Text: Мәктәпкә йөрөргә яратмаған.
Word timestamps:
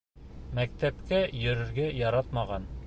Мәктәпкә 0.59 1.21
йөрөргә 1.43 1.87
яратмаған. 2.03 2.71